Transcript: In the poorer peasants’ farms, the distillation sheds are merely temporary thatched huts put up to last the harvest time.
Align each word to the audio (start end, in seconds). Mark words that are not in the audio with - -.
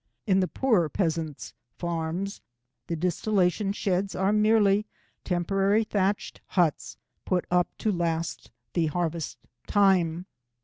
In 0.25 0.39
the 0.39 0.47
poorer 0.47 0.89
peasants’ 0.89 1.53
farms, 1.77 2.41
the 2.87 2.95
distillation 2.95 3.71
sheds 3.71 4.15
are 4.15 4.33
merely 4.33 4.87
temporary 5.23 5.83
thatched 5.83 6.41
huts 6.47 6.97
put 7.23 7.45
up 7.51 7.67
to 7.77 7.91
last 7.91 8.49
the 8.73 8.87
harvest 8.87 9.37
time. 9.67 10.25